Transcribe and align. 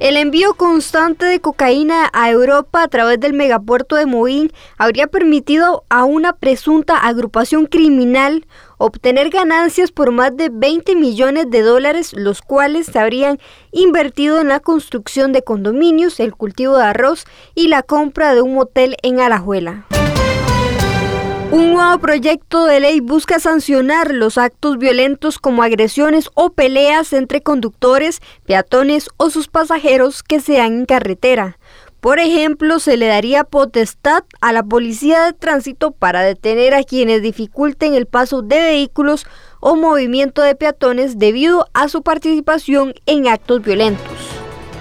El 0.00 0.16
envío 0.16 0.54
constante 0.54 1.24
de 1.24 1.40
cocaína 1.40 2.10
a 2.12 2.28
Europa 2.28 2.82
a 2.82 2.88
través 2.88 3.20
del 3.20 3.32
megapuerto 3.32 3.94
de 3.94 4.06
Moín 4.06 4.52
habría 4.76 5.06
permitido 5.06 5.84
a 5.88 6.04
una 6.04 6.32
presunta 6.32 6.98
agrupación 6.98 7.66
criminal 7.66 8.44
obtener 8.76 9.30
ganancias 9.30 9.92
por 9.92 10.10
más 10.10 10.36
de 10.36 10.50
20 10.52 10.96
millones 10.96 11.48
de 11.48 11.62
dólares, 11.62 12.12
los 12.12 12.42
cuales 12.42 12.86
se 12.86 12.98
habrían 12.98 13.38
invertido 13.70 14.40
en 14.40 14.48
la 14.48 14.58
construcción 14.58 15.32
de 15.32 15.42
condominios, 15.42 16.18
el 16.18 16.34
cultivo 16.34 16.76
de 16.76 16.84
arroz 16.84 17.24
y 17.54 17.68
la 17.68 17.84
compra 17.84 18.34
de 18.34 18.42
un 18.42 18.54
motel 18.54 18.96
en 19.02 19.20
Alajuela. 19.20 19.86
Un 21.74 21.80
nuevo 21.80 21.98
proyecto 21.98 22.66
de 22.66 22.78
ley 22.78 23.00
busca 23.00 23.40
sancionar 23.40 24.14
los 24.14 24.38
actos 24.38 24.78
violentos 24.78 25.40
como 25.40 25.64
agresiones 25.64 26.30
o 26.34 26.50
peleas 26.50 27.12
entre 27.12 27.40
conductores, 27.42 28.22
peatones 28.46 29.10
o 29.16 29.28
sus 29.28 29.48
pasajeros 29.48 30.22
que 30.22 30.38
sean 30.38 30.72
en 30.72 30.86
carretera. 30.86 31.58
Por 31.98 32.20
ejemplo, 32.20 32.78
se 32.78 32.96
le 32.96 33.08
daría 33.08 33.42
potestad 33.42 34.22
a 34.40 34.52
la 34.52 34.62
policía 34.62 35.24
de 35.24 35.32
tránsito 35.32 35.90
para 35.90 36.22
detener 36.22 36.74
a 36.74 36.84
quienes 36.84 37.22
dificulten 37.22 37.94
el 37.94 38.06
paso 38.06 38.42
de 38.42 38.60
vehículos 38.60 39.26
o 39.58 39.74
movimiento 39.74 40.42
de 40.42 40.54
peatones 40.54 41.18
debido 41.18 41.66
a 41.74 41.88
su 41.88 42.02
participación 42.02 42.94
en 43.06 43.26
actos 43.26 43.62
violentos. 43.62 44.13